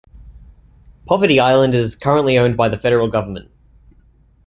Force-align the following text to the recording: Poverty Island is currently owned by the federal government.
Poverty 1.05 1.39
Island 1.39 1.75
is 1.75 1.95
currently 1.95 2.35
owned 2.35 2.57
by 2.57 2.67
the 2.69 2.75
federal 2.79 3.07
government. 3.07 3.51